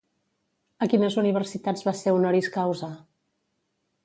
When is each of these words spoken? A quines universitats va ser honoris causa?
A 0.85 0.87
quines 0.93 1.17
universitats 1.23 1.85
va 1.89 1.95
ser 2.01 2.15
honoris 2.17 2.51
causa? 2.57 2.91